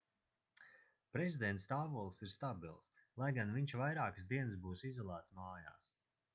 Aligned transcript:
prezidenta 1.17 1.63
stāvoklis 1.65 2.23
ir 2.27 2.31
stabils 2.33 2.89
lai 3.23 3.29
gan 3.37 3.55
viņš 3.61 3.77
vairākas 3.83 4.29
dienas 4.35 4.61
būs 4.67 4.85
izolēts 4.93 5.41
mājās 5.43 5.97